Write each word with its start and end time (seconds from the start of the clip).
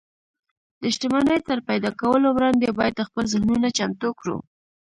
د 0.81 0.83
شتمنۍ 0.95 1.39
تر 1.49 1.57
پيدا 1.67 1.91
کولو 2.01 2.27
وړاندې 2.31 2.75
بايد 2.79 3.05
خپل 3.07 3.23
ذهنونه 3.33 3.67
چمتو 3.77 4.09
کړو. 4.19 4.37